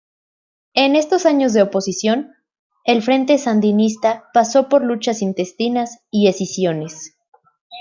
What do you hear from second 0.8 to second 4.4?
estos años de oposición, el Frente Sandinista